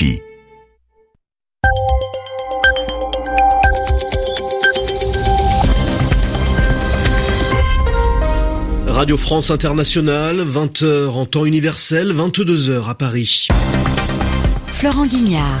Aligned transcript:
RFI. 0.00 0.22
Radio 8.86 9.16
France 9.16 9.50
Internationale, 9.50 10.40
20h 10.40 11.08
en 11.08 11.26
temps 11.26 11.44
universel, 11.44 12.12
22h 12.12 12.88
à 12.88 12.94
Paris. 12.94 13.48
Florent 14.72 15.06
Guignard. 15.06 15.60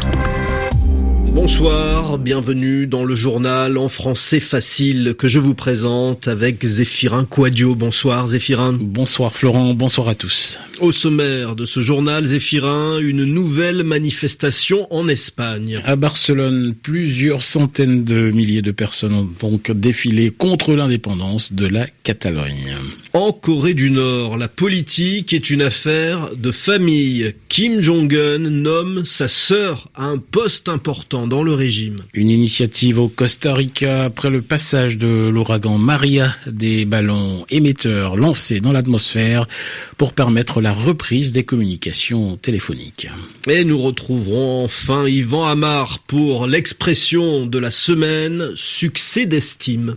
Bonsoir, 1.42 2.18
bienvenue 2.18 2.86
dans 2.86 3.02
le 3.02 3.14
journal 3.14 3.78
en 3.78 3.88
français 3.88 4.40
facile 4.40 5.14
que 5.16 5.26
je 5.26 5.38
vous 5.38 5.54
présente 5.54 6.28
avec 6.28 6.62
Zéphirin 6.62 7.24
Quadio. 7.24 7.74
Bonsoir 7.74 8.26
Zéphirin. 8.26 8.76
Bonsoir 8.78 9.34
Florent, 9.34 9.72
bonsoir 9.72 10.08
à 10.10 10.14
tous. 10.14 10.58
Au 10.80 10.92
sommaire 10.92 11.56
de 11.56 11.64
ce 11.64 11.80
journal, 11.80 12.26
Zéphirin, 12.26 12.98
une 12.98 13.24
nouvelle 13.24 13.84
manifestation 13.84 14.86
en 14.92 15.08
Espagne. 15.08 15.80
À 15.86 15.96
Barcelone, 15.96 16.74
plusieurs 16.74 17.42
centaines 17.42 18.04
de 18.04 18.30
milliers 18.30 18.60
de 18.60 18.70
personnes 18.70 19.14
ont 19.14 19.28
donc 19.40 19.70
défilé 19.70 20.30
contre 20.30 20.74
l'indépendance 20.74 21.54
de 21.54 21.66
la 21.66 21.86
Catalogne. 22.02 22.76
En 23.12 23.32
Corée 23.32 23.74
du 23.74 23.90
Nord, 23.90 24.36
la 24.36 24.46
politique 24.46 25.32
est 25.32 25.50
une 25.50 25.62
affaire 25.62 26.36
de 26.36 26.52
famille. 26.52 27.34
Kim 27.48 27.82
Jong-un 27.82 28.38
nomme 28.38 29.04
sa 29.04 29.26
sœur 29.26 29.88
à 29.96 30.04
un 30.04 30.18
poste 30.18 30.68
important 30.68 31.26
dans 31.26 31.42
le 31.42 31.52
régime. 31.52 31.96
Une 32.14 32.30
initiative 32.30 33.00
au 33.00 33.08
Costa 33.08 33.52
Rica 33.54 34.04
après 34.04 34.30
le 34.30 34.42
passage 34.42 34.96
de 34.96 35.28
l'ouragan 35.28 35.76
Maria, 35.76 36.32
des 36.46 36.84
ballons 36.84 37.44
émetteurs 37.50 38.16
lancés 38.16 38.60
dans 38.60 38.70
l'atmosphère 38.70 39.48
pour 39.96 40.12
permettre 40.12 40.60
la 40.60 40.72
reprise 40.72 41.32
des 41.32 41.42
communications 41.42 42.36
téléphoniques. 42.36 43.08
Et 43.48 43.64
nous 43.64 43.78
retrouverons 43.78 44.64
enfin 44.64 45.08
Yvan 45.08 45.46
Amar 45.46 45.98
pour 46.06 46.46
l'expression 46.46 47.44
de 47.46 47.58
la 47.58 47.72
semaine 47.72 48.52
succès 48.54 49.26
d'estime. 49.26 49.96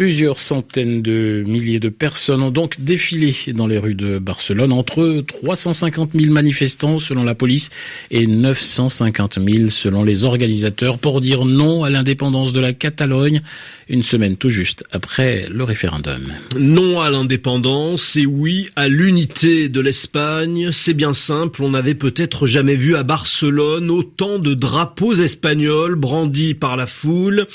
Plusieurs 0.00 0.38
centaines 0.38 1.02
de 1.02 1.44
milliers 1.46 1.78
de 1.78 1.90
personnes 1.90 2.42
ont 2.42 2.50
donc 2.50 2.80
défilé 2.80 3.34
dans 3.48 3.66
les 3.66 3.76
rues 3.76 3.94
de 3.94 4.18
Barcelone, 4.18 4.72
entre 4.72 5.22
350 5.26 6.12
000 6.14 6.32
manifestants 6.32 6.98
selon 6.98 7.22
la 7.22 7.34
police 7.34 7.68
et 8.10 8.26
950 8.26 9.38
000 9.46 9.68
selon 9.68 10.02
les 10.02 10.24
organisateurs 10.24 10.96
pour 10.96 11.20
dire 11.20 11.44
non 11.44 11.84
à 11.84 11.90
l'indépendance 11.90 12.54
de 12.54 12.60
la 12.60 12.72
Catalogne, 12.72 13.42
une 13.90 14.02
semaine 14.02 14.38
tout 14.38 14.48
juste 14.48 14.84
après 14.90 15.46
le 15.50 15.64
référendum. 15.64 16.32
Non 16.58 17.00
à 17.00 17.10
l'indépendance 17.10 18.16
et 18.16 18.24
oui 18.24 18.70
à 18.76 18.88
l'unité 18.88 19.68
de 19.68 19.82
l'Espagne, 19.82 20.70
c'est 20.72 20.94
bien 20.94 21.12
simple, 21.12 21.62
on 21.62 21.70
n'avait 21.70 21.94
peut-être 21.94 22.46
jamais 22.46 22.76
vu 22.76 22.96
à 22.96 23.02
Barcelone 23.02 23.90
autant 23.90 24.38
de 24.38 24.54
drapeaux 24.54 25.12
espagnols 25.12 25.94
brandis 25.94 26.54
par 26.54 26.78
la 26.78 26.86
foule. 26.86 27.46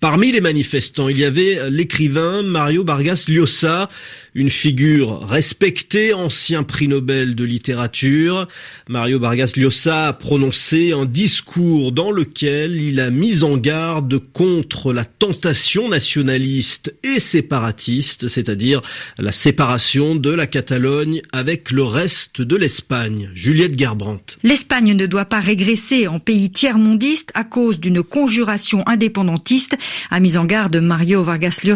Parmi 0.00 0.32
les 0.32 0.40
manifestants, 0.40 1.08
il 1.08 1.18
y 1.18 1.24
avait 1.24 1.70
l'écrivain 1.84 2.42
Mario 2.42 2.82
Vargas 2.82 3.26
Llosa, 3.28 3.90
une 4.34 4.48
figure 4.48 5.20
respectée, 5.20 6.14
ancien 6.14 6.62
prix 6.62 6.88
Nobel 6.88 7.34
de 7.34 7.44
littérature. 7.44 8.48
Mario 8.88 9.20
Vargas 9.20 9.52
Llosa 9.54 10.08
a 10.08 10.12
prononcé 10.14 10.92
un 10.92 11.04
discours 11.04 11.92
dans 11.92 12.10
lequel 12.10 12.80
il 12.80 13.00
a 13.00 13.10
mis 13.10 13.44
en 13.44 13.58
garde 13.58 14.18
contre 14.32 14.94
la 14.94 15.04
tentation 15.04 15.90
nationaliste 15.90 16.94
et 17.02 17.20
séparatiste, 17.20 18.28
c'est-à-dire 18.28 18.80
la 19.18 19.32
séparation 19.32 20.16
de 20.16 20.30
la 20.30 20.46
Catalogne 20.46 21.20
avec 21.32 21.70
le 21.70 21.82
reste 21.82 22.40
de 22.40 22.56
l'Espagne. 22.56 23.28
Juliette 23.34 23.78
Gerbrandt. 23.78 24.38
L'Espagne 24.42 24.94
ne 24.94 25.04
doit 25.04 25.26
pas 25.26 25.40
régresser 25.40 26.08
en 26.08 26.18
pays 26.18 26.50
tiers-mondiste 26.50 27.30
à 27.34 27.44
cause 27.44 27.78
d'une 27.78 28.02
conjuration 28.02 28.82
indépendantiste, 28.88 29.76
a 30.10 30.18
mis 30.18 30.38
en 30.38 30.46
garde 30.46 30.76
Mario 30.76 31.22
Vargas 31.22 31.60
Llosa 31.62 31.73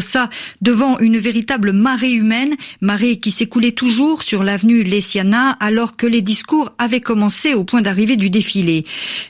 devant 0.60 0.98
une 0.98 1.18
véritable 1.18 1.72
marée 1.72 2.12
humaine 2.12 2.54
marée 2.80 3.16
qui 3.16 3.30
s'écoulait 3.30 3.72
toujours 3.72 4.22
sur 4.22 4.42
l'avenue 4.42 4.82
Lesiana 4.82 5.50
alors 5.60 5.96
que 5.96 6.06
les 6.06 6.22
discours 6.22 6.72
avaient 6.78 7.00
commencé 7.00 7.54
au 7.54 7.64
point 7.64 7.82
d'arrivée 7.82 8.16
du 8.16 8.30
défilé. 8.30 8.84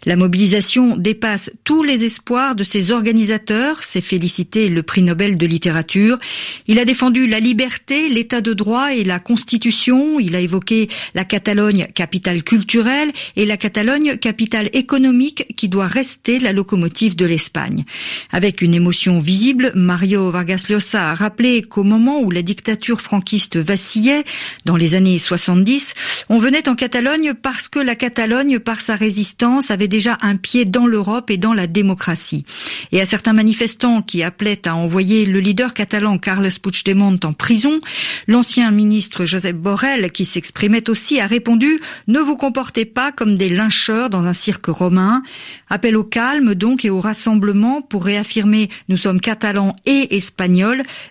La 0.05 0.17
mobilisation 0.17 0.97
dépasse 0.97 1.51
tous 1.65 1.83
les 1.83 2.05
espoirs 2.05 2.55
de 2.55 2.65
ses 2.65 2.93
organisateurs, 2.93 3.83
s'est 3.83 4.01
félicité 4.01 4.69
le 4.69 4.83
prix 4.83 5.03
Nobel 5.03 5.37
de 5.37 5.47
littérature. 5.47 6.19
Il 6.67 6.79
a 6.79 6.85
défendu 6.85 7.27
la 7.27 7.41
liberté, 7.41 8.09
l'état 8.09 8.41
de 8.41 8.53
droit 8.53 8.95
et 8.95 9.05
la 9.05 9.19
constitution. 9.19 10.19
Il 10.19 10.35
a 10.35 10.41
évoqué 10.41 10.89
la 11.15 11.25
Catalogne, 11.25 11.87
capitale 11.95 12.43
culturelle, 12.43 13.11
et 13.37 13.47
la 13.47 13.57
Catalogne, 13.57 14.17
capitale 14.17 14.71
économique, 14.73 15.47
qui 15.57 15.69
doit 15.69 15.87
rester 15.87 16.39
la 16.39 16.53
locomotive 16.53 17.17
de 17.17 17.27
l'Espagne. 17.27 17.85
Avec 18.31 18.63
une 18.63 18.75
émotion 18.75 19.21
visible, 19.21 19.73
Mario 19.75 20.31
Vargas 20.31 20.48
Llosa 20.57 21.11
a 21.11 21.15
rappelé 21.15 21.63
qu'au 21.63 21.85
moment 21.85 22.21
où 22.21 22.31
la 22.31 22.43
dictature 22.43 23.01
franquiste 23.01 23.57
vacillait 23.57 24.25
dans 24.65 24.77
les 24.77 24.95
années 24.95 25.19
70, 25.19 25.95
on 26.31 26.39
venait 26.39 26.69
en 26.69 26.75
Catalogne 26.75 27.35
parce 27.35 27.69
que 27.69 27.79
la 27.79 27.95
Catalogne, 27.95 28.59
par 28.59 28.81
sa 28.81 28.97
résistance, 28.97 29.71
avait 29.71 29.89
déjà 29.89 30.17
un 30.23 30.37
pied 30.37 30.65
dans 30.65 30.87
l'Europe 30.87 31.31
et 31.31 31.37
dans 31.37 31.53
la 31.53 31.67
démocratie. 31.67 32.45
Et 32.93 33.01
à 33.01 33.07
certains 33.07 33.35
manifestants 33.35 34.01
qui 34.01 34.23
appelaient 34.23 34.67
à 34.67 34.75
envoyer 34.75 35.27
le 35.27 35.41
leader 35.41 35.75
catalan 35.75 36.17
Carles 36.19 36.49
Puigdemont 36.63 37.19
en 37.25 37.33
prison, 37.33 37.79
l'ancien 38.27 38.71
ministre 38.71 39.27
Josep 39.27 39.57
Borrell, 39.57 40.11
qui 40.13 40.25
s'exprimait 40.25 40.89
aussi, 40.89 41.21
a 41.21 41.27
répondu 41.27 41.81
«Ne 42.09 42.21
vous 42.21 42.37
comportez 42.37 42.87
pas 42.87 43.13
comme 43.13 43.37
des 43.37 43.51
lyncheurs 43.51 44.09
dans 44.09 44.25
un 44.25 44.33
cirque 44.33 44.67
romain». 44.67 45.23
Appel 45.71 45.97
au 45.97 46.05
calme 46.05 46.55
donc 46.55 46.87
et 46.87 46.91
au 46.91 47.01
rassemblement 47.01 47.83
pour 47.83 48.05
réaffirmer 48.05 48.71
«Nous 48.89 48.97
sommes 48.97 49.21
catalans 49.21 49.77
et 49.85 50.17
espagnols 50.17 50.38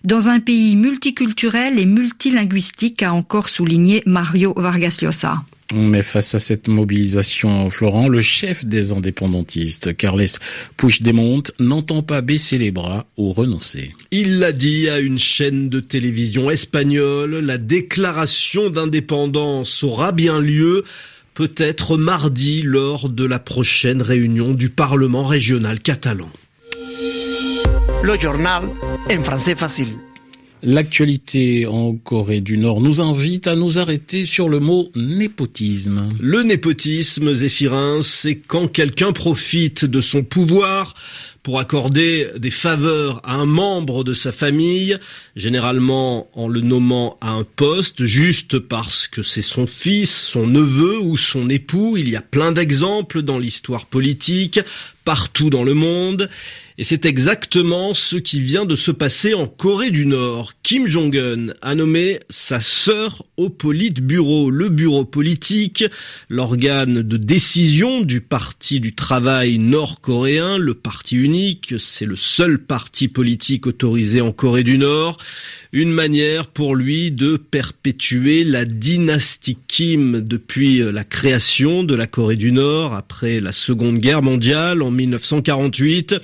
dans 0.04 0.30
un 0.30 0.40
pays 0.40 0.76
multiculturel 0.76 1.80
et 1.80 1.86
multilinguistique, 1.86 3.04
a 3.04 3.14
encore 3.14 3.50
souligné 3.50 4.04
Mario 4.06 4.54
Vargas 4.56 5.00
Llosa. 5.02 5.44
Mais 5.76 6.02
face 6.02 6.34
à 6.34 6.40
cette 6.40 6.70
mobilisation, 6.70 7.70
Florent, 7.70 8.08
le 8.08 8.22
chef 8.22 8.64
des 8.64 8.94
indépendantistes, 8.94 9.96
Carles 9.98 10.40
Puigdemont, 10.78 11.44
n'entend 11.60 12.04
pas 12.04 12.22
baisser 12.22 12.58
les 12.58 12.72
bras 12.72 13.06
ou 13.18 13.34
renoncer. 13.34 13.94
Il 14.12 14.40
l'a 14.40 14.54
dit 14.54 14.88
à 14.88 15.00
une 15.00 15.20
chaîne 15.20 15.68
de 15.68 15.82
télévision 15.82 16.50
espagnole, 16.50 17.40
la 17.40 17.58
déclaration 17.58 18.70
d'indépendance 18.70 19.84
aura 19.84 20.14
bien 20.14 20.40
lieu 20.40 20.86
peut-être 21.34 21.98
mardi 21.98 22.62
lors 22.62 23.10
de 23.10 23.26
la 23.26 23.38
prochaine 23.38 24.02
réunion 24.02 24.54
du 24.54 24.70
Parlement 24.70 25.26
régional 25.26 25.82
catalan. 25.82 26.32
Le 28.08 28.18
journal 28.18 28.64
en 29.12 29.22
français 29.22 29.54
facile. 29.54 29.98
L'actualité 30.64 31.66
en 31.66 31.94
Corée 31.94 32.40
du 32.40 32.58
Nord 32.58 32.80
nous 32.80 33.02
invite 33.02 33.48
à 33.48 33.56
nous 33.58 33.80
arrêter 33.80 34.26
sur 34.26 34.48
le 34.48 34.62
mot 34.62 34.88
népotisme. 34.96 36.08
Le 36.22 36.42
népotisme, 36.42 37.34
Zéphirin, 37.34 38.00
c'est 38.02 38.36
quand 38.36 38.68
quelqu'un 38.68 39.12
profite 39.12 39.84
de 39.84 40.00
son 40.00 40.24
pouvoir 40.24 40.94
pour 41.48 41.62
accorder 41.62 42.28
des 42.38 42.52
faveurs 42.52 43.22
à 43.24 43.36
un 43.36 43.46
membre 43.46 44.04
de 44.04 44.12
sa 44.12 44.34
famille, 44.34 44.98
généralement 45.38 46.30
en 46.34 46.50
le 46.50 46.60
nommant 46.60 47.18
à 47.22 47.30
un 47.30 47.46
poste, 47.46 48.04
juste 48.04 48.60
parce 48.60 49.08
que 49.08 49.22
c'est 49.22 49.42
son 49.42 49.66
fils, 49.66 50.14
son 50.14 50.46
neveu 50.46 51.00
ou 51.00 51.16
son 51.16 51.50
époux. 51.50 51.96
Il 51.96 52.10
y 52.10 52.18
a 52.18 52.22
plein 52.22 52.52
d'exemples 52.52 53.22
dans 53.22 53.40
l'histoire 53.40 53.86
politique, 53.86 54.60
partout 55.06 55.50
dans 55.50 55.64
le 55.64 55.74
monde. 55.74 56.30
Et 56.80 56.84
c'est 56.84 57.06
exactement 57.06 57.94
ce 57.94 58.18
qui 58.18 58.42
vient 58.42 58.66
de 58.66 58.76
se 58.76 58.92
passer 58.92 59.34
en 59.34 59.48
Corée 59.48 59.90
du 59.90 60.06
Nord. 60.06 60.52
Kim 60.62 60.86
Jong-un 60.86 61.54
a 61.62 61.74
nommé 61.74 62.20
sa 62.30 62.62
sœur 62.62 63.26
au 63.38 63.50
Politburo, 63.50 64.52
le 64.52 64.70
bureau 64.70 65.06
politique, 65.06 65.86
l'organe 66.30 67.02
de 67.02 67.18
décision 67.18 68.02
du 68.02 68.22
Parti 68.22 68.80
du 68.80 68.94
travail 68.94 69.58
nord-coréen, 69.58 70.58
le 70.58 70.76
parti 70.76 71.16
c'est 71.78 72.06
le 72.06 72.16
seul 72.16 72.58
parti 72.58 73.08
politique 73.08 73.68
autorisé 73.68 74.22
en 74.22 74.32
Corée 74.32 74.64
du 74.64 74.78
Nord 74.78 75.18
une 75.74 75.92
manière 75.92 76.48
pour 76.48 76.76
lui 76.76 77.12
de 77.12 77.38
perpétuer 77.38 78.44
la 78.44 78.66
dynastie 78.66 79.58
Kim 79.68 80.22
depuis 80.22 80.80
la 80.80 81.04
création 81.04 81.84
de 81.84 81.94
la 81.94 82.08
Corée 82.08 82.38
du 82.38 82.52
Nord 82.52 82.94
après 82.94 83.40
la 83.40 83.52
Seconde 83.52 84.00
Guerre 84.00 84.22
mondiale 84.22 84.82
en 84.82 84.92
1948. 84.92 86.16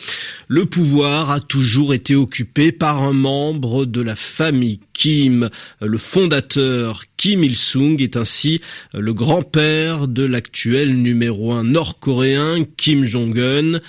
Le 0.47 0.65
pouvoir 0.65 1.29
a 1.29 1.39
toujours 1.39 1.93
été 1.93 2.15
occupé 2.15 2.71
par 2.71 3.03
un 3.03 3.13
membre 3.13 3.85
de 3.85 4.01
la 4.01 4.15
famille 4.15 4.79
Kim. 4.93 5.49
Le 5.81 5.97
fondateur 5.97 7.03
Kim 7.17 7.43
Il-sung 7.43 8.01
est 8.01 8.17
ainsi 8.17 8.61
le 8.93 9.13
grand-père 9.13 10.07
de 10.07 10.23
l'actuel 10.23 10.95
numéro 11.01 11.51
un 11.51 11.63
nord-coréen 11.63 12.65
Kim 12.77 13.03
Jong-un. 13.05 13.81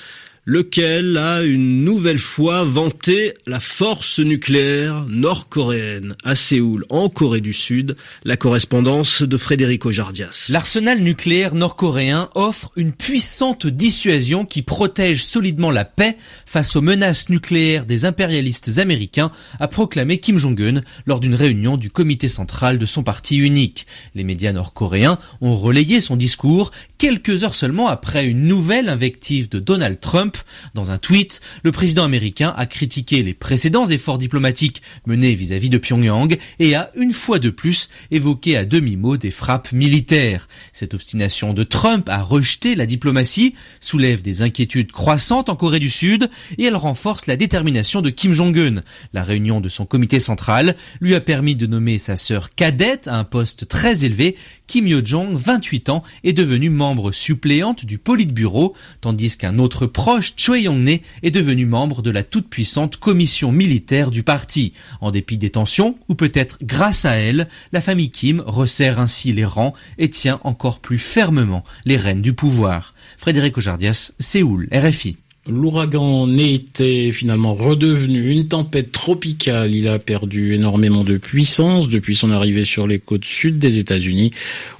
Lequel 0.47 1.17
a 1.17 1.43
une 1.43 1.85
nouvelle 1.85 2.19
fois 2.19 2.65
vanté 2.65 3.35
la 3.47 3.61
force 3.61 4.19
nucléaire 4.19 5.07
nord-coréenne 5.09 6.15
à 6.23 6.35
Séoul, 6.35 6.85
en 6.91 7.09
Corée 7.09 7.41
du 7.41 7.53
Sud. 7.53 7.97
La 8.25 8.37
correspondance 8.37 9.23
de 9.23 9.37
Frédéric 9.37 9.87
Ojardias. 9.87 10.49
L'arsenal 10.51 11.01
nucléaire 11.01 11.55
nord-coréen 11.55 12.29
offre 12.35 12.73
une 12.77 12.93
puissante 12.93 13.67
dissuasion 13.67 14.45
qui 14.45 14.63
protège 14.63 15.25
solidement 15.25 15.71
la 15.71 15.85
paix 15.85 16.17
face 16.45 16.77
aux 16.77 16.83
menaces 16.83 17.31
nucléaires 17.31 17.87
des 17.87 18.05
impérialistes 18.05 18.79
américains, 18.79 19.31
a 19.61 19.69
proclamé 19.69 20.19
Kim 20.19 20.39
Jong-un 20.39 20.83
lors 21.07 21.21
d'une 21.21 21.35
réunion 21.35 21.77
du 21.77 21.91
comité 21.91 22.29
central 22.29 22.79
de 22.79 22.87
son 22.87 23.03
parti 23.03 23.37
unique. 23.39 23.87
Les 24.15 24.25
médias 24.25 24.53
nord-coréens 24.53 25.19
ont 25.41 25.57
relayé 25.57 26.01
son 26.01 26.17
discours 26.17 26.71
quelques 26.99 27.45
heures 27.45 27.55
seulement 27.55 27.89
après 27.89 28.27
une 28.27 28.45
nouvelle 28.45 28.89
invective 28.89 29.49
de 29.49 29.59
Donald 29.59 30.01
Trump. 30.01 30.34
Dans 30.75 30.91
un 30.91 30.99
tweet, 30.99 31.41
le 31.63 31.73
président 31.73 32.05
américain 32.05 32.55
a 32.57 32.67
critiqué 32.67 33.23
les 33.23 33.35
précédents 33.35 33.87
efforts 33.87 34.19
diplomatiques 34.19 34.83
menés 35.07 35.35
vis-à-vis 35.35 35.71
de 35.71 35.79
Pyongyang 35.79 36.37
et 36.59 36.75
a 36.75 36.91
une 36.95 37.13
fois 37.13 37.39
de 37.39 37.51
plus 37.51 37.89
évoqué 38.11 38.57
à 38.57 38.65
demi-mot 38.65 39.17
des 39.17 39.31
frappes 39.31 39.73
militaires. 39.73 40.49
Cette 40.73 40.95
obstination 40.95 41.55
de 41.55 41.63
Trump 41.63 42.09
à 42.09 42.23
rejeter 42.23 42.75
la 42.75 42.87
diplomatie 42.87 43.55
soulève 43.81 44.23
des 44.23 44.43
inquiétudes 44.43 44.93
croissantes 44.93 45.49
en 45.49 45.57
Corée 45.57 45.81
du 45.81 45.91
Sud 45.91 46.31
et 46.59 46.65
elle 46.65 46.77
renforce 46.77 47.27
la 47.27 47.37
détermination 47.37 48.03
de 48.03 48.11
Kim 48.11 48.33
Jong-un. 48.33 48.83
La 49.13 49.23
réunion 49.23 49.61
de 49.61 49.69
son 49.69 49.87
comité 49.87 50.21
central 50.21 50.77
lui 51.01 51.15
a 51.15 51.21
permis 51.21 51.57
de 51.57 51.67
nommer 51.67 51.99
sa 51.99 52.17
sœur 52.17 52.51
cadette 52.51 53.09
à 53.09 53.17
un 53.17 53.25
poste 53.25 53.69
très 53.69 54.05
élevé. 54.05 54.37
Kim 54.67 54.87
Yo-jong, 54.87 55.35
28 55.35 55.89
ans, 55.91 56.03
est 56.25 56.33
devenue 56.33 56.71
membre 56.71 57.13
suppléante 57.13 57.85
du 57.85 57.99
Politburo, 57.99 58.75
tandis 59.01 59.37
qu'un 59.37 59.59
autre 59.59 59.87
proche, 59.87 60.35
Choi 60.37 60.61
Yong-ne, 60.61 60.99
est 61.23 61.31
devenu 61.31 61.67
membre 61.67 62.03
de 62.03 62.11
la 62.11 62.25
toute-puissante 62.25 62.97
commission 62.97 63.53
militaire 63.53 64.11
du 64.11 64.23
parti. 64.23 64.73
En 65.01 65.11
dépit 65.11 65.39
des 65.39 65.51
tensions, 65.51 65.97
ou 66.09 66.15
peut-être 66.15 66.59
grâce 66.63 67.05
à 67.05 67.13
elle, 67.13 67.49
la 67.73 67.81
famille 67.81 68.11
Kim 68.11 68.43
resserre 68.45 68.99
ainsi 68.99 69.33
les 69.33 69.45
rangs 69.45 69.75
et 69.99 70.11
tient 70.11 70.41
encore 70.45 70.81
plus 70.81 70.99
fermement 70.99 71.65
les 71.85 71.97
rênes 71.97 72.23
du 72.23 72.33
pouvoir. 72.33 72.95
Frédéric 73.17 73.59
Ojardias, 73.59 74.13
Séoul, 74.19 74.69
RFI. 74.73 75.17
L'ouragan 75.47 76.27
était 76.39 77.13
finalement 77.13 77.55
redevenu 77.55 78.31
une 78.31 78.49
tempête 78.49 78.93
tropicale. 78.93 79.75
Il 79.75 79.89
a 79.89 79.99
perdu 79.99 80.55
énormément 80.55 81.05
de 81.05 81.19
puissance 81.19 81.89
depuis 81.89 82.17
son 82.17 82.31
arrivée 82.31 82.65
sur 82.65 82.87
les 82.87 82.99
côtes 82.99 83.27
sud 83.27 83.59
des 83.59 83.79
États-Unis, 83.79 84.31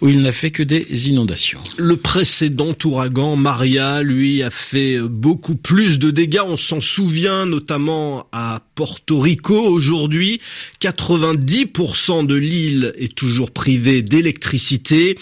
où 0.01 0.09
il 0.09 0.23
n'a 0.23 0.33
fait 0.33 0.51
que 0.51 0.63
des 0.63 1.11
inondations. 1.11 1.61
Le 1.77 1.99
précédent 1.99 2.75
ouragan 2.83 3.37
Maria, 3.37 4.03
lui, 4.03 4.43
a 4.43 4.49
fait 4.49 5.01
beaucoup 5.01 5.55
plus 5.55 5.99
de 5.99 6.11
dégâts. 6.11 6.41
On 6.47 6.57
s'en 6.57 6.81
souvient 6.81 7.45
notamment 7.45 8.27
à 8.33 8.63
Porto 8.75 9.21
Rico. 9.21 9.59
Aujourd'hui, 9.59 10.41
90% 10.81 12.27
de 12.27 12.35
l'île 12.35 12.93
est 12.99 13.15
toujours 13.15 13.51
privée 13.51 14.03
d'électricité 14.03 15.17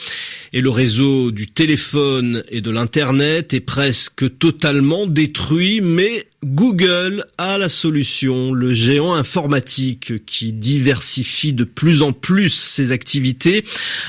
et 0.52 0.60
le 0.60 0.70
réseau 0.70 1.30
du 1.30 1.48
téléphone 1.48 2.44
et 2.50 2.60
de 2.60 2.70
l'Internet 2.70 3.54
est 3.54 3.60
presque 3.60 4.38
totalement 4.38 5.06
détruit 5.06 5.80
mais 5.80 6.26
Google 6.44 7.24
a 7.38 7.56
la 7.56 7.68
solution, 7.68 8.52
le 8.52 8.72
géant 8.72 9.14
informatique 9.14 10.24
qui 10.26 10.52
diversifie 10.52 11.52
de 11.52 11.62
plus 11.62 12.02
en 12.02 12.12
plus 12.12 12.48
ses 12.48 12.90
activités, 12.90 13.62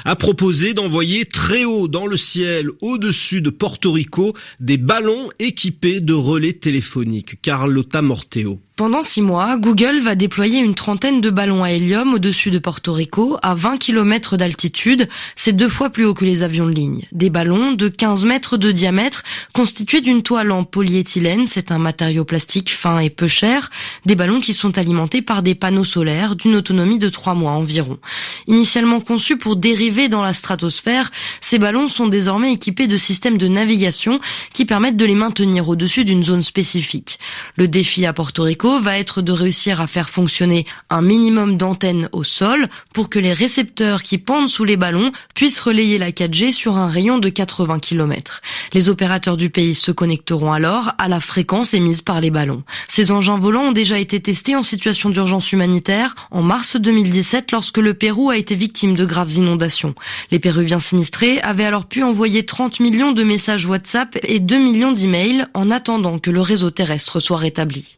a 0.04 0.16
proposé 0.16 0.74
d'envoyer 0.74 1.26
très 1.26 1.64
haut 1.64 1.88
dans 1.88 2.08
le 2.08 2.18
ciel, 2.18 2.70
au-dessus 2.82 3.42
de 3.42 3.52
Porto 3.52 3.92
Rico, 3.92 4.34
des 4.60 4.78
ballons 4.78 5.30
équipés 5.38 6.00
de 6.00 6.14
relais 6.14 6.54
téléphoniques. 6.54 7.40
Carlota 7.42 8.02
Morteo. 8.02 8.60
Pendant 8.76 9.04
six 9.04 9.22
mois, 9.22 9.58
Google 9.58 10.00
va 10.00 10.16
déployer 10.16 10.60
une 10.60 10.74
trentaine 10.74 11.22
de 11.22 11.30
ballons 11.30 11.64
à 11.64 11.70
hélium 11.70 12.16
au-dessus 12.16 12.50
de 12.50 12.58
Porto 12.58 12.92
Rico, 12.92 13.38
à 13.44 13.54
20 13.54 13.78
km 13.78 14.36
d'altitude. 14.36 15.08
C'est 15.36 15.54
deux 15.54 15.70
fois 15.70 15.92
plus 15.92 16.06
haut 16.06 16.16
que 16.16 16.26
les 16.26 16.42
avions 16.42 16.66
de 16.66 16.72
ligne. 16.72 17.04
Des 17.12 17.30
ballons 17.30 17.74
de 17.74 17.88
15 17.88 18.26
mètres 18.26 18.58
de 18.58 18.72
diamètre, 18.72 19.22
constitués 19.54 20.02
d'une 20.02 20.24
toile 20.24 20.52
en 20.52 20.64
polyéthylène, 20.64 21.48
c'est 21.48 21.72
un 21.72 21.78
matériau 21.78 22.26
plastique 22.26 22.72
fin 22.72 22.98
et 22.98 23.12
peu 23.12 23.28
cher, 23.28 23.70
des 24.08 24.16
ballons 24.16 24.42
qui 24.42 24.56
sont 24.56 24.76
alimentés 24.80 25.22
par 25.22 25.44
des 25.44 25.54
panneaux 25.54 25.84
solaires 25.84 26.36
d'une 26.36 26.56
autonomie 26.56 26.98
de 26.98 27.10
trois 27.10 27.36
mois 27.36 27.52
environ. 27.52 28.00
Initialement 28.48 29.02
conçus 29.02 29.38
pour 29.38 29.56
dériver 29.56 30.08
dans 30.08 30.24
la 30.24 30.34
stratosphère, 30.34 31.12
ces 31.42 31.60
ballons 31.60 31.88
sont 31.88 32.08
désormais 32.08 32.52
équipés 32.52 32.88
de 32.88 32.98
systèmes 32.98 33.38
de 33.38 33.48
navigation 33.48 34.20
qui 34.52 34.66
permettent 34.66 34.98
de 34.98 35.06
les 35.06 35.14
maintenir 35.14 35.70
au-dessus 35.70 36.06
d'une 36.06 36.24
zone 36.24 36.42
spécifique. 36.42 37.20
Le 37.56 37.68
défi 37.68 38.08
à 38.08 38.14
Porto 38.14 38.42
Rico 38.42 38.63
va 38.70 38.98
être 38.98 39.22
de 39.22 39.32
réussir 39.32 39.82
à 39.82 39.88
faire 39.88 40.10
fonctionner 40.10 40.66
un 40.90 41.02
minimum 41.02 41.58
d'antennes 41.58 42.10
au 42.12 42.24
sol 42.24 42.68
pour 42.94 43.10
que 43.10 43.20
les 43.20 43.34
récepteurs 43.34 44.04
qui 44.04 44.18
pendent 44.18 44.50
sous 44.50 44.64
les 44.64 44.78
ballons 44.78 45.12
puissent 45.36 45.60
relayer 45.60 45.98
la 45.98 46.12
4G 46.12 46.52
sur 46.52 46.78
un 46.78 46.88
rayon 46.88 47.18
de 47.18 47.30
80 47.30 47.80
km. 47.80 48.42
Les 48.74 48.90
opérateurs 48.90 49.38
du 49.38 49.50
pays 49.50 49.76
se 49.76 49.92
connecteront 49.92 50.54
alors 50.54 50.94
à 50.98 51.08
la 51.08 51.20
fréquence 51.20 51.74
émise 51.74 52.02
par 52.02 52.22
les 52.22 52.32
ballons. 52.32 52.64
Ces 52.88 53.12
engins 53.12 53.38
volants 53.38 53.66
ont 53.66 53.72
déjà 53.72 54.00
été 54.00 54.20
testés 54.20 54.56
en 54.56 54.64
situation 54.64 55.10
d'urgence 55.10 55.52
humanitaire 55.52 56.16
en 56.32 56.42
mars 56.42 56.78
2017 56.78 57.52
lorsque 57.52 57.78
le 57.78 57.94
Pérou 57.94 58.30
a 58.30 58.38
été 58.38 58.56
victime 58.56 58.96
de 58.96 59.06
graves 59.06 59.34
inondations. 59.34 59.96
Les 60.32 60.40
Péruviens 60.40 60.80
sinistrés 60.80 61.42
avaient 61.42 61.66
alors 61.66 61.86
pu 61.86 62.04
envoyer 62.04 62.46
30 62.46 62.80
millions 62.80 63.12
de 63.12 63.24
messages 63.24 63.66
WhatsApp 63.66 64.18
et 64.24 64.40
2 64.40 64.58
millions 64.58 64.92
d'emails 64.92 65.46
en 65.54 65.70
attendant 65.70 66.20
que 66.20 66.32
le 66.32 66.42
réseau 66.42 66.70
terrestre 66.70 67.20
soit 67.20 67.38
rétabli. 67.38 67.98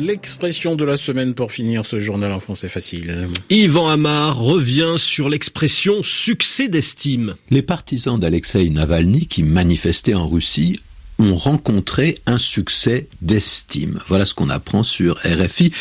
L'expression 0.00 0.76
de 0.76 0.84
la 0.84 0.96
semaine 0.96 1.34
pour 1.34 1.52
finir 1.52 1.84
ce 1.84 2.00
journal 2.00 2.32
en 2.32 2.40
français 2.40 2.70
facile. 2.70 3.28
Yvan 3.50 3.88
Amar 3.88 4.38
revient 4.38 4.94
sur 4.96 5.28
l'expression 5.28 6.02
succès 6.02 6.68
d'estime. 6.68 7.34
Les 7.50 7.60
partisans 7.60 8.18
d'Alexei 8.18 8.70
Navalny 8.70 9.26
qui 9.26 9.42
manifestaient 9.42 10.14
en 10.14 10.26
Russie 10.26 10.80
ont 11.20 11.36
rencontré 11.36 12.18
un 12.26 12.38
succès 12.38 13.06
d'estime. 13.22 14.00
Voilà 14.08 14.24
ce 14.24 14.34
qu'on 14.34 14.50
apprend 14.50 14.82
sur 14.82 15.18
RFI, 15.18 15.72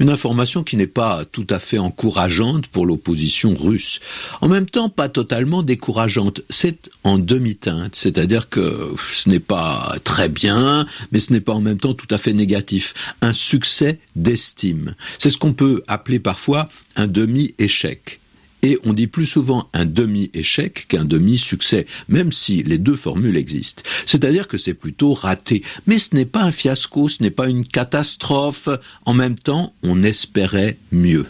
une 0.00 0.10
information 0.10 0.62
qui 0.62 0.76
n'est 0.76 0.86
pas 0.86 1.24
tout 1.24 1.46
à 1.50 1.58
fait 1.58 1.78
encourageante 1.78 2.66
pour 2.66 2.84
l'opposition 2.84 3.54
russe. 3.54 4.00
En 4.40 4.48
même 4.48 4.66
temps, 4.66 4.88
pas 4.88 5.08
totalement 5.08 5.62
décourageante. 5.62 6.42
C'est 6.50 6.90
en 7.04 7.18
demi-teinte, 7.18 7.94
c'est-à-dire 7.94 8.48
que 8.48 8.92
ce 9.10 9.28
n'est 9.28 9.40
pas 9.40 9.96
très 10.04 10.28
bien, 10.28 10.86
mais 11.12 11.20
ce 11.20 11.32
n'est 11.32 11.40
pas 11.40 11.54
en 11.54 11.60
même 11.60 11.78
temps 11.78 11.94
tout 11.94 12.12
à 12.12 12.18
fait 12.18 12.32
négatif. 12.32 12.94
Un 13.22 13.32
succès 13.32 13.98
d'estime. 14.16 14.94
C'est 15.18 15.30
ce 15.30 15.38
qu'on 15.38 15.52
peut 15.52 15.82
appeler 15.86 16.18
parfois 16.18 16.68
un 16.96 17.06
demi-échec 17.06 18.20
et 18.62 18.78
on 18.84 18.92
dit 18.92 19.06
plus 19.06 19.26
souvent 19.26 19.68
un 19.72 19.84
demi-échec 19.84 20.86
qu'un 20.88 21.04
demi-succès, 21.04 21.86
même 22.08 22.32
si 22.32 22.62
les 22.62 22.78
deux 22.78 22.96
formules 22.96 23.36
existent. 23.36 23.82
C'est-à-dire 24.06 24.48
que 24.48 24.58
c'est 24.58 24.74
plutôt 24.74 25.14
raté. 25.14 25.62
Mais 25.86 25.98
ce 25.98 26.14
n'est 26.14 26.24
pas 26.24 26.42
un 26.42 26.52
fiasco, 26.52 27.08
ce 27.08 27.22
n'est 27.22 27.30
pas 27.30 27.48
une 27.48 27.66
catastrophe. 27.66 28.68
En 29.04 29.14
même 29.14 29.36
temps, 29.36 29.74
on 29.82 30.02
espérait 30.02 30.76
mieux. 30.92 31.26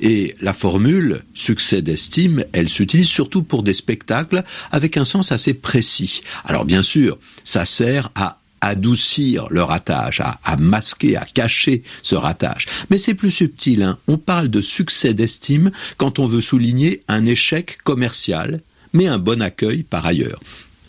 Et 0.00 0.34
la 0.40 0.54
formule 0.54 1.22
succès 1.34 1.82
d'estime, 1.82 2.44
elle 2.52 2.70
s'utilise 2.70 3.08
surtout 3.08 3.42
pour 3.42 3.62
des 3.62 3.74
spectacles 3.74 4.44
avec 4.72 4.96
un 4.96 5.04
sens 5.04 5.30
assez 5.30 5.52
précis. 5.52 6.22
Alors 6.44 6.64
bien 6.64 6.82
sûr, 6.82 7.18
ça 7.44 7.66
sert 7.66 8.10
à 8.14 8.39
adoucir 8.60 9.48
le 9.50 9.62
ratage, 9.62 10.20
à, 10.20 10.56
masquer, 10.56 11.16
à 11.16 11.24
cacher 11.24 11.82
ce 12.02 12.14
ratage. 12.14 12.66
Mais 12.90 12.98
c'est 12.98 13.14
plus 13.14 13.30
subtil. 13.30 13.82
Hein. 13.82 13.98
On 14.06 14.18
parle 14.18 14.48
de 14.48 14.60
succès 14.60 15.14
d'estime 15.14 15.70
quand 15.96 16.18
on 16.18 16.26
veut 16.26 16.40
souligner 16.40 17.02
un 17.08 17.24
échec 17.26 17.78
commercial, 17.84 18.60
mais 18.92 19.06
un 19.06 19.18
bon 19.18 19.42
accueil 19.42 19.82
par 19.82 20.06
ailleurs 20.06 20.40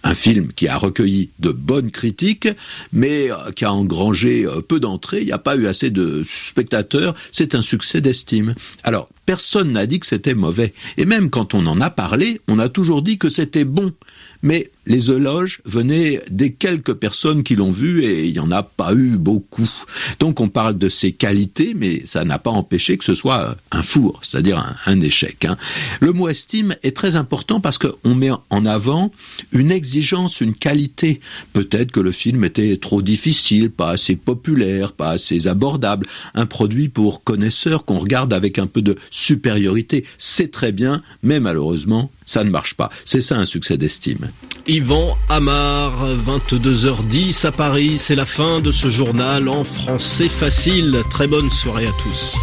un 0.04 0.16
film 0.16 0.52
qui 0.54 0.68
a 0.68 0.78
recueilli 0.78 1.30
de 1.40 1.52
bonnes 1.52 1.92
critiques, 1.92 2.48
mais 2.92 3.32
euh, 3.32 3.52
qui 3.52 3.66
a 3.66 3.74
engrangé 3.74 4.46
euh, 4.46 4.62
peu 4.62 4.80
d'entrées, 4.80 5.20
il 5.20 5.26
n'y 5.26 5.32
a 5.32 5.38
pas 5.38 5.56
eu 5.56 5.68
assez 5.68 5.90
de 5.90 6.24
spectateurs, 6.26 7.14
c'est 7.32 7.56
un 7.56 7.62
succès 7.62 8.02
d'estime. 8.02 8.56
Alors, 8.84 9.08
personne 9.26 9.72
n'a 9.72 9.86
dit 9.86 10.00
que 10.00 10.08
c'était 10.08 10.34
mauvais, 10.34 10.74
et 10.98 11.06
même 11.06 11.30
quand 11.30 11.54
on 11.54 11.68
en 11.68 11.80
a 11.82 11.90
parlé, 11.90 12.42
on 12.48 12.60
a 12.60 12.70
toujours 12.70 13.02
dit 13.02 13.18
que 13.18 13.30
c'était 13.30 13.66
bon 13.66 13.94
mais 14.44 14.71
les 14.86 15.12
éloges 15.12 15.62
venaient 15.66 16.22
des 16.30 16.54
quelques 16.54 16.94
personnes 16.94 17.44
qui 17.44 17.56
l'ont 17.56 17.72
vu 17.72 18.04
et 18.04 18.26
il 18.26 18.34
n'y 18.34 18.40
en 18.40 18.52
a 18.52 18.64
pas 18.64 18.94
eu 18.94 19.18
beaucoup. 19.18 19.70
Donc 20.20 20.40
on 20.40 20.50
parle 20.50 20.78
de 20.78 20.90
ses 20.90 21.12
qualités, 21.12 21.74
mais 21.76 22.02
ça 22.06 22.24
n'a 22.24 22.40
pas 22.40 22.50
empêché 22.50 22.98
que 22.98 23.04
ce 23.04 23.14
soit 23.14 23.56
un 23.72 23.84
four, 23.84 24.22
c'est-à-dire 24.24 24.76
un, 24.86 25.02
échec. 25.02 25.46
Hein. 25.46 25.58
Le 26.00 26.14
mot 26.14 26.30
estime 26.30 26.76
est 26.84 26.96
très 26.96 27.16
important 27.16 27.60
parce 27.60 27.78
qu'on 27.78 28.16
met 28.16 28.30
en 28.50 28.66
avant 28.66 29.12
une 29.52 29.72
exigence, 29.72 30.42
une 30.42 30.54
qualité. 30.54 31.22
Peut-être 31.54 31.92
que 31.92 32.00
le 32.00 32.12
film 32.12 32.44
était 32.44 32.78
trop 32.78 33.02
difficile, 33.02 33.72
pas 33.72 33.92
assez 33.92 34.16
populaire, 34.16 34.92
pas 34.94 35.12
assez 35.12 35.48
abordable, 35.48 36.08
un 36.36 36.46
produit 36.46 36.90
pour 36.90 37.24
connaisseurs 37.24 37.86
qu'on 37.86 38.00
regarde 38.00 38.34
avec 38.34 38.60
un 38.60 38.68
peu 38.68 38.82
de 38.82 38.98
supériorité. 39.10 40.06
C'est 40.18 40.52
très 40.52 40.72
bien, 40.72 41.02
mais 41.24 41.40
malheureusement, 41.40 42.12
ça 42.26 42.44
ne 42.44 42.50
marche 42.50 42.76
pas. 42.76 42.90
C'est 43.06 43.22
ça 43.22 43.38
un 43.38 43.46
succès 43.46 43.78
d'estime. 43.78 44.30
Yvan 44.82 45.16
Amar. 45.30 45.94
22h10 46.26 47.46
à 47.46 47.52
Paris, 47.52 48.00
c'est 48.00 48.16
la 48.16 48.26
fin 48.26 48.62
de 48.62 48.72
ce 48.72 48.90
journal 48.90 49.48
en 49.48 49.64
français 49.64 50.28
facile. 50.28 51.04
Très 51.12 51.28
bonne 51.28 51.52
soirée 51.52 51.86
à 51.86 51.92
tous. 52.02 52.36